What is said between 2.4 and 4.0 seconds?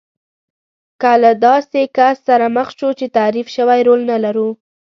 مخ شو چې تعریف شوی